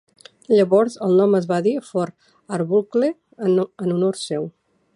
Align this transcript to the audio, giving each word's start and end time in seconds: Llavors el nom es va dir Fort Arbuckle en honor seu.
Llavors 0.53 0.95
el 1.07 1.13
nom 1.19 1.35
es 1.39 1.45
va 1.51 1.59
dir 1.67 1.73
Fort 1.89 2.57
Arbuckle 2.57 3.11
en 3.51 3.65
honor 3.95 4.19
seu. 4.23 4.49